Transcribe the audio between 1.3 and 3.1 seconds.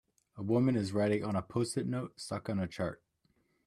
a postit note stuck on a chart.